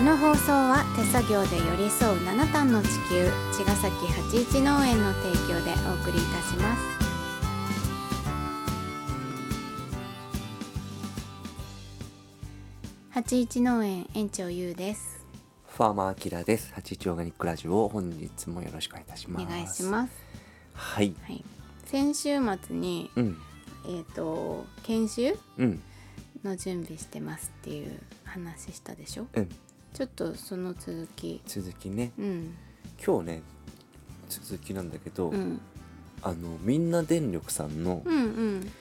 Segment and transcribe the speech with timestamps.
[0.00, 6.82] この放送は手作業で寄り添う七段の地球茅ヶ崎八一農園の提供でお送りいたします
[13.10, 15.20] 八一農園園長ゆうです
[15.68, 16.72] ファーマーアキラです。
[16.74, 19.46] 八一オーガニックラジオ本日もよろしくお願いいたしおます。
[19.46, 20.12] 願いします
[20.74, 21.14] はい。
[21.24, 21.44] はい
[21.86, 23.36] 先週末にうん
[23.86, 25.82] えっ、と研修うん
[26.44, 29.26] の準備してますっていう話したでしょ？
[29.34, 29.48] うん。
[29.92, 31.40] ちょっとその続き。
[31.46, 32.12] 続きね。
[32.18, 32.56] うん。
[33.04, 33.42] 今日ね
[34.28, 35.60] 続きなんだけど、うん。
[36.22, 38.72] あのみんな電力さんのうんうん。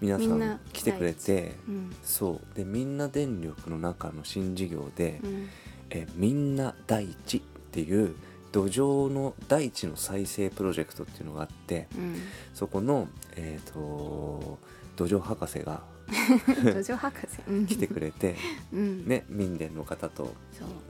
[0.00, 1.96] 皆さみんなん来てくれて、うん。
[2.02, 2.56] そう。
[2.56, 5.48] でみんな電力の中の新事業で、うん。
[5.90, 8.14] えみんな大地っていう
[8.52, 12.16] 土壌の大地の再生プロジェクトっていうのがあってうん。
[12.54, 14.58] そこのえっ、と
[14.96, 15.82] 土壌博士が
[16.64, 17.26] 土壌博士。
[17.48, 17.66] うん。
[17.66, 18.36] 来てくれて
[18.72, 19.06] うん。
[19.06, 20.34] ね民電の方と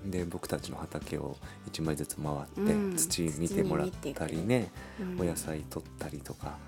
[0.05, 1.37] で僕たちの畑を
[1.71, 2.97] 1枚ずつ回って、うん。
[2.97, 4.71] 土見てもらったりね、
[5.01, 5.21] うん。
[5.21, 6.59] お野菜取ったりとか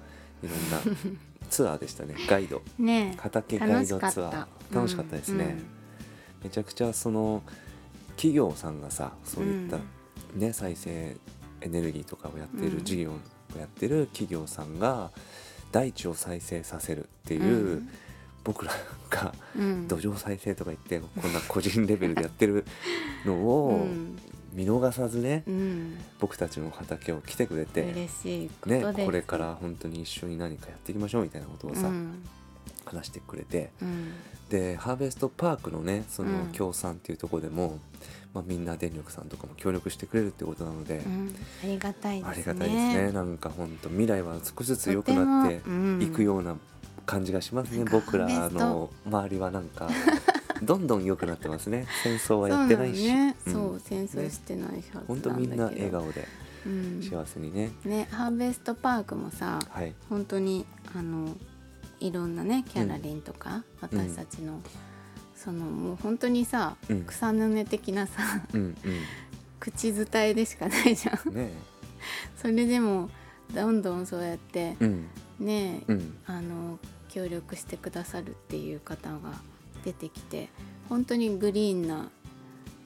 [0.43, 0.99] いろんな
[1.51, 2.15] ツアーでしたね。
[2.29, 2.63] ガイド。
[2.79, 3.13] ね。
[3.15, 4.11] え畑ガイドツアー。
[4.13, 5.59] 楽しかった楽しかったですね、
[6.43, 7.43] めちゃくちゃその
[8.17, 9.79] 企業さんがさそういった、
[10.37, 11.17] ね再生
[11.61, 12.77] エネルギーとかをやってうん。
[12.77, 15.11] る事業をやってる企業さんが
[15.73, 17.89] 大地を再生させるっていう、うん
[18.47, 18.73] 僕ら
[19.11, 19.89] がうん。
[19.89, 22.65] 土壌再生とか言ってこんな個人レベルでやってる
[23.25, 24.17] のうをん。
[24.53, 25.99] 見逃さずね、うん。
[26.19, 32.23] 僕たちの畑を来てくれて、嬉しいことね、これから本当に一緒に何かやっていきましょうみたいなことをさ、うん。
[32.87, 34.13] 話してくれてうん。
[34.49, 36.53] でハーベストパークのねそのうん。
[36.53, 37.81] 協賛っていうところでも、
[38.33, 41.35] まあ、みんな電力さんとかも協力してくれるってことなので、うん。
[41.65, 42.31] ありがたいですね。
[42.31, 43.13] ありがたいですね。
[43.13, 45.57] なんか本当未来は少しずつ良くなって
[46.03, 46.57] いくような
[47.07, 49.89] 感じがしますね、僕らの周りはなんか
[50.63, 51.87] どんどん良くなってますね。
[52.03, 53.07] 戦争はやってないし。
[53.07, 53.37] ね。
[53.47, 53.53] うん。
[53.53, 56.27] そう戦争してないはず本当みんな笑顔で
[56.67, 57.03] うん。
[57.03, 59.95] 幸せにね、ねハーベストパークもさはい。
[60.09, 61.37] 本当にあの
[62.01, 64.61] いろんなねキャラリンとか、うん私たちの、
[65.35, 67.05] そのもう本当にさ、うん。
[67.05, 68.75] 草の根的なさうん
[69.61, 71.35] 口伝えでしかないじゃんうん。
[71.35, 71.51] ね。
[72.37, 73.11] それでも
[73.55, 75.07] どんどんそうやってうん。
[75.39, 76.17] ね、うん。
[76.27, 76.79] あの
[77.17, 79.33] 協力してくださるっていう方が
[79.85, 80.51] 出てきて
[80.91, 82.11] 本当にグリーンな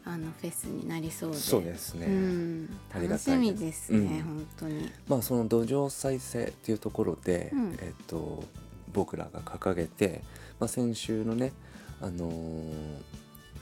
[0.04, 1.36] あのフェスになりそうで。
[1.36, 4.22] そうですね、うん、楽しみですね、うん。
[4.22, 4.90] 本当に。
[5.08, 7.76] まあその土壌再生っていうところで、うん。
[7.80, 8.44] えっと
[8.92, 10.22] 僕らが掲げて、
[10.58, 11.52] まあ、先週のね、
[12.00, 12.72] あのー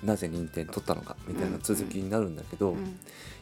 [0.04, 2.98] なぜ認定取ったのかみたいな続きになるんだけど、うん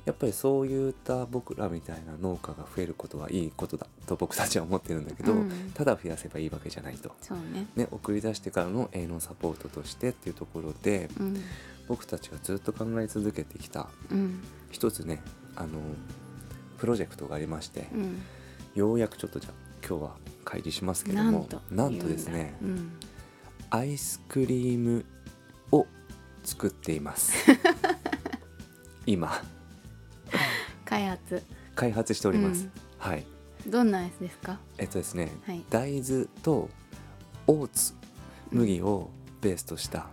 [0.06, 7.11] やっぱりそういった僕らみたいな農家が増えることはいいことだと僕たちは思ってるんだけど、うんただ増やせばいいわけじゃないと。
[7.21, 7.66] そうね。
[7.75, 11.43] ね、送り出してからの営農サポートとしてっていうところでうん
[11.89, 15.22] 僕たちがずっと考え続けてきたうん一つね
[15.56, 15.81] あの
[16.78, 18.22] プロジェクトがありまして、うん。
[18.77, 20.11] ようやくちょっとじゃあ今日は
[20.45, 22.55] 開示しますけどもなんとですね
[23.71, 25.16] アイスクリームを
[26.47, 27.34] 作っています。
[29.05, 29.29] 今。
[29.29, 29.43] だ
[30.84, 31.43] 開発。
[31.75, 32.71] 開発しております、うん。
[32.99, 33.27] はい。
[33.67, 34.59] どんなアイスですか？
[34.79, 35.62] えっとですね、はい。
[35.69, 36.71] 大豆と
[37.47, 37.93] オーツ
[38.51, 40.07] 麦をベースとした、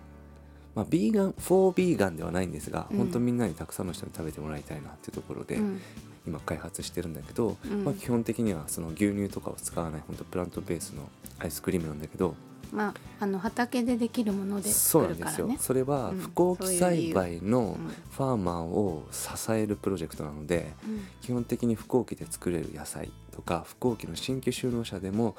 [0.75, 2.97] まあビーガンフォービーガンではないんですが、うん。
[2.97, 5.81] 本当みんなにたくさんの人に食べてもらいたいなっていうところで、うん。
[6.25, 7.83] 今開発してるんだけど、うん。
[7.83, 12.35] まあ、基本的にはその牛乳とかを使わない本当プラントベースのアイスクリームなんだけど
[12.73, 15.65] まああの畑でできるものでそう作るからねなんですよ。
[15.67, 16.17] それはうん。
[16.17, 21.01] 不耕起栽培のうんファーマーを支えるプロジェクトなのでうん。
[21.21, 25.35] 基本的に不耕起で作れる野菜とか不耕起の新規就農者でも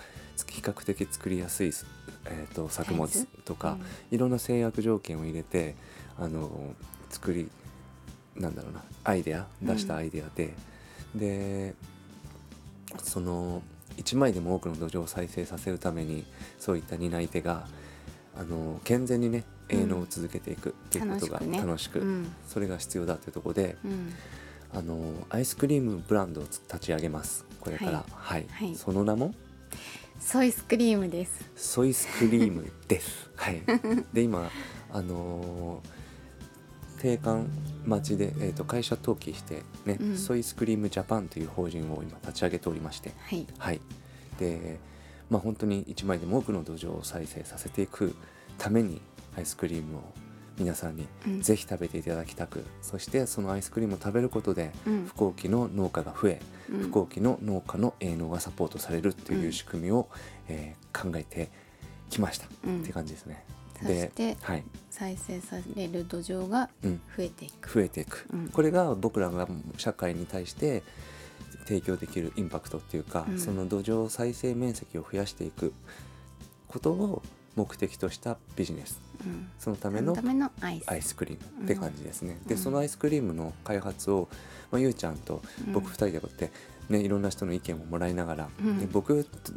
[0.48, 1.72] 比較的作りやすい、
[2.26, 3.78] えー、と作物とか、
[4.10, 5.76] いろんな制約条件を入れて
[6.18, 6.74] あの
[7.10, 7.48] 作り
[8.36, 10.54] なんだろうなアイデア出したアイデアで、
[11.14, 11.75] で
[13.02, 13.62] その
[13.96, 16.25] 1枚でも多くの土壌を再生させるために
[16.58, 17.67] そういった担い手が
[18.37, 19.81] あの健全にねうん。
[19.81, 22.02] 営農を続けていくっていうことが楽しく
[22.46, 24.12] それが必要だというところでうん。
[24.75, 24.99] あの
[25.31, 27.46] アイスクリームブランドを立ち上げます。
[27.61, 28.05] これから。
[28.12, 28.75] はい、はい。
[28.75, 29.32] その名も？
[30.19, 31.50] ソイスクリームです。
[31.55, 33.31] ソイスクリームです。
[33.37, 33.62] はい。
[34.12, 34.50] で今
[34.93, 36.03] あのー
[37.04, 37.46] 定款
[37.84, 43.46] 待ちで、えー、と会社登記してね、うんソイスクリームジャパンという法人を今立ち上げておりまして、はい。
[43.58, 43.80] はい。
[44.38, 44.78] で、
[45.28, 48.16] まあ本当に一枚でも多くの土壌を再生させていく
[48.56, 49.02] ために
[49.36, 50.00] アイスクリームを
[50.56, 56.40] 皆さんにうんぜひ食べていただきたく、そしてそのアイスクリームを食べることでうん不幸期の農家が増え、
[56.70, 60.08] うん不幸期の農家の営農がサポートされるっていう仕組みを、
[60.48, 61.50] えー考えて
[62.08, 63.44] きました、うんって感じですね。
[63.88, 64.64] そしてはい。
[64.90, 68.48] 再生される土壌がうん、増えていく、増えていく、うん。
[68.48, 70.84] これが僕らが社会に対して
[71.66, 73.38] 提供できるインパクトっていうか、うん。
[73.38, 75.72] その土壌再生面積を増やしていく
[76.69, 77.22] ことを
[77.56, 79.00] 目的としたビジネス。
[79.25, 80.14] うん、そのための
[80.60, 81.16] アイス。
[81.16, 82.60] クリームって感じですね、でうん。
[82.60, 84.28] そのアイスクリームの開発を、
[84.70, 85.42] まあ、ゆうちゃんと
[85.72, 85.92] 僕うん。
[85.92, 86.52] 2人でこうやって、
[86.88, 88.78] ね、いろんな人の意見をもらいながら、うん。
[88.78, 89.52] で僕と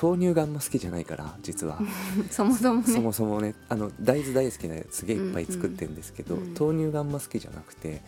[0.00, 1.78] 豆乳があんま好きじゃないから実は。
[2.30, 2.94] そもそもね。
[2.94, 3.54] そもそもね。
[3.68, 8.02] あの大豆大好きなやつすげえいっぱい作ってるんですけど、うんうん豆乳があんま好きじゃなくて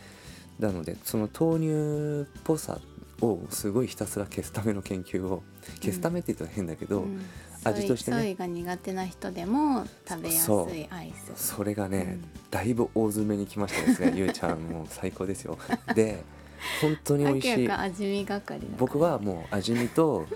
[0.59, 2.81] なのでその豆乳っぽさ
[3.21, 5.43] をすごいひたすら消すための研究を
[5.81, 7.21] 消すためって言ったら変だけど、うん。
[7.65, 8.17] 味としてね。
[8.17, 11.55] ソイが苦手な人でも食べやすいアイス。
[11.55, 14.59] それがね、うんだいぶ大詰めにきましたですねゆうちゃん。
[14.69, 15.59] もう最高ですよ。
[15.95, 16.23] で
[16.83, 17.69] 本当に美味しい。
[18.79, 20.27] 僕はもう味見と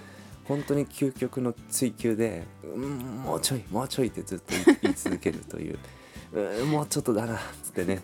[0.48, 5.78] 本当に究極の追求で「うんもうちょいもうちょい」ってずっと 言い続けるという
[6.32, 8.00] 「うんもうちょっとだな」っつってね、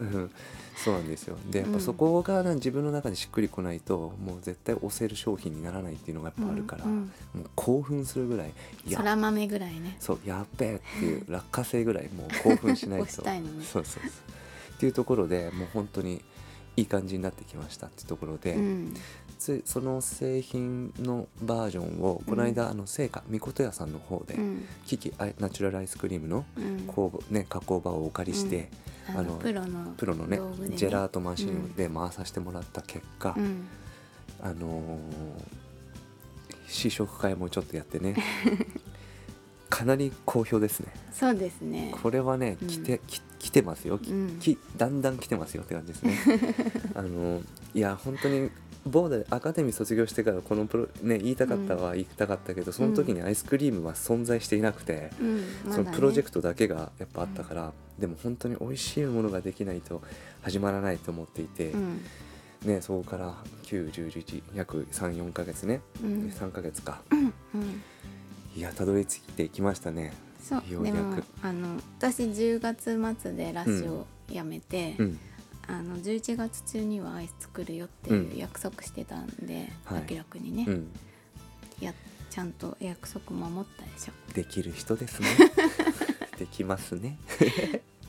[0.00, 0.30] うん、
[0.76, 1.36] そうなんですよ。
[1.50, 8.52] でやっぱそこがな自分の中でしっくりこないともう絶対押せる商品にならないっていうのがやっぱあるから、うんうんもう興奮するぐらい
[8.86, 9.96] 「いそら豆ぐらいね。
[10.00, 13.04] そうやっべえっていう落花生ぐらいもう興奮しないと。
[13.20, 13.64] 押したいのに。
[13.64, 14.10] そうそうそう。
[14.74, 16.22] っていうところでもう本当に
[16.76, 18.94] いい感じになってきましたってところで、うん。
[19.38, 24.64] つその製品のバージョンをこの間、あの成果みこと屋さんの方で、うん。
[24.86, 26.80] キキアイナチュラルアイスクリームのうん。
[26.86, 28.70] 工房、ね、加工場をお借りして、
[29.08, 30.76] あのあのプロのプロのねね。
[30.76, 33.66] ジェラートマシンで回させてもらった結果、うん。
[34.42, 35.62] あのー
[36.72, 38.16] 試食会もちょっとやってね
[39.72, 40.92] かなり好評ですね。
[41.14, 41.94] そうですね。
[42.02, 42.68] これはねうん。
[42.68, 44.38] 来て,き、来てますよ、きうん。
[44.38, 46.18] きだんだん来てますよって感じですね。
[46.94, 47.40] あの
[47.72, 48.50] いや本当に
[48.84, 55.36] ボーダーアカデミー卒業してからこのプロね言いたかったは言いたかったけど、その時にアイスクリームは存在していなくて、うん。
[55.36, 55.84] まだね。
[55.84, 60.02] そのプロジェクトだけがやっぱあったから、でも本当に美味しいものができないと
[60.42, 62.00] 始まらないと思っていて、うん。
[62.66, 66.28] ねそこから91011約34ヶ月ね、うん。
[66.28, 67.00] 3ヶ月か。
[67.10, 67.32] うん
[68.56, 70.12] いやたどり着いてきましたね。
[70.42, 75.18] そうでもあの私10月末でラッシュをやめて、うん。
[75.68, 78.38] あの11月中にはアイス作るよってういうん。
[78.38, 80.04] 約束してたんで、はい。
[80.10, 80.88] 明らかにね、うん。
[81.80, 81.94] や
[82.28, 84.34] ちゃんと約束守ったでしょ。
[84.34, 85.28] できる人ですね。
[86.38, 87.18] できますね。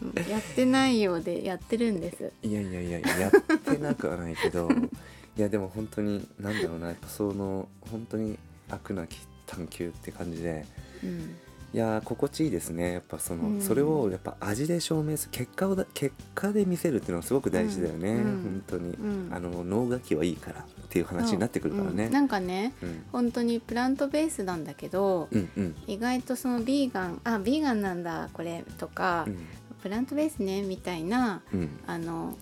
[0.01, 2.31] う んやってないようでやってるんです。
[2.41, 4.69] いやいやいややってなくはないけど。
[5.37, 8.37] いやでも本当になんだろうなやっぱその本当に
[8.69, 9.17] 飽くなき
[9.53, 10.65] 探求って感じで。
[11.03, 11.35] うん。
[11.73, 12.93] いやー心地いいですね。
[12.93, 13.61] やっぱその、うん。
[13.61, 18.17] それをやっぱ味で証明する結果をだ結果で見せるっていうのはすごく大事だよね、うん。
[18.17, 18.23] うん。
[18.23, 19.29] 本当に、うん。
[19.33, 22.05] あの脳書きはいいからっていう話になってくるからね。
[22.05, 23.03] うん、なんかねうん。
[23.11, 25.75] 本当にプラントベースなんだけど、うんうん。
[25.87, 29.37] 意外とそのビーガンあビーガンなんだこれとか、うん。
[29.81, 31.69] プラントベースねみたいなうん。
[31.87, 32.37] あの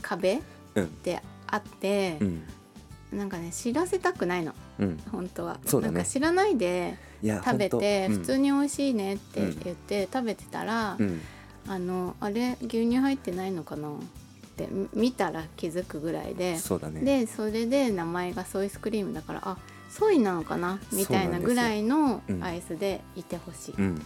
[0.00, 0.40] 壁っ
[0.76, 2.42] うんてあってう、ん。
[3.12, 4.98] なんかね知らせたくないのうん。
[5.10, 5.54] 本当は。
[5.54, 5.80] ね。
[5.80, 11.06] なんか知らないで食べて普通に美味しいねって言って食べてたら、うん。
[11.06, 11.20] うん
[11.68, 13.92] あのあれ牛乳入ってないのかなっ
[14.56, 17.00] てみ見たら気づくぐらいでそうだね。
[17.00, 19.58] でそれで名前がソイスクリームだからあ
[19.88, 22.42] ソイなのかなみたいなぐらいのうん。
[22.42, 23.74] アイスでいてほしい。
[23.78, 24.02] うん、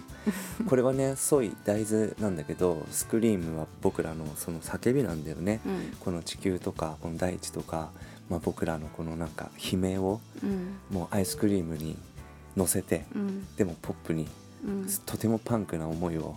[0.68, 5.96] これはね ソイ大豆なんだけどスクリームは僕らのその叫びなんだよね、うん。
[6.00, 7.90] この地球とかこの大地とか、
[8.30, 10.76] まあ、僕らのこのなんか悲鳴をうん。
[10.90, 11.98] もうアイスクリームに
[12.56, 13.46] 乗せてうん。
[13.56, 14.28] でもポップに
[14.64, 14.86] うん。
[15.04, 16.36] とてもパンクな思いを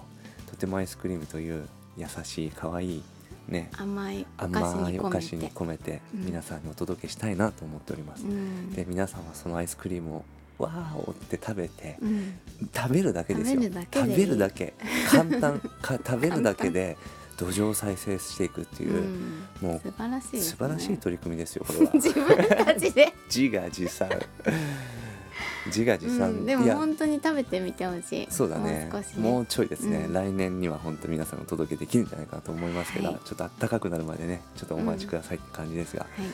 [0.49, 3.03] とてもアイスクリームという優しい可愛い
[3.47, 3.69] ね。
[3.77, 5.47] 甘いお菓子甘いに込めお菓子にて。
[5.53, 6.25] 込めてうん。
[6.25, 8.73] 皆さんにお届けしたいなと思っております、うん。
[8.73, 10.25] で皆さんはそのアイスクリームを
[10.57, 12.39] わーおって食べてうん。
[12.73, 13.61] 食べるだけですよ。
[13.61, 14.15] 食べるだけでいい。
[14.15, 14.73] 食べるだけ。
[15.11, 15.59] 簡単。
[15.81, 16.97] か食べるだけで
[17.37, 19.69] 土壌を再生していくっていうう、ん。
[19.69, 20.41] もう素晴らしいね。
[20.41, 21.91] 素晴らしい取り組みですよこれは。
[21.93, 24.09] 自分たちで、自画自賛。
[25.67, 28.27] 自画自賛、うん、でも本当に食べてみてほしい。
[28.29, 28.89] そうだね。
[28.91, 29.29] もう少しね。
[29.29, 30.13] もうちょいですね、うん。
[30.13, 33.15] 来年には本当皆さんお届けできるんじゃないかなと思いますけど、はい。
[33.23, 36.25] ちょっと暖かくなるまでねちょっとお待ちくださいって感じですが、はい。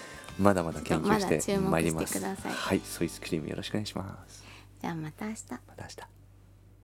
[0.42, 2.82] まだまだ研究して目まいりますはい。
[2.84, 4.44] ソイスクリームよろしくお願いします。
[4.82, 5.44] じゃあまた明日。
[5.52, 6.19] また明日